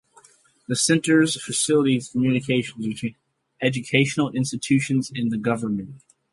[0.67, 3.13] The Centre facilitates communication between
[3.61, 6.01] educational institutions and the government.